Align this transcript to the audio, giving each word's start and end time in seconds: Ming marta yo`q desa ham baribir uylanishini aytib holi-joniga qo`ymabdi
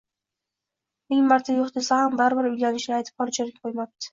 Ming 1.13 1.21
marta 1.33 1.57
yo`q 1.59 1.67
desa 1.77 2.01
ham 2.01 2.17
baribir 2.23 2.51
uylanishini 2.53 2.99
aytib 3.01 3.25
holi-joniga 3.25 3.63
qo`ymabdi 3.71 4.09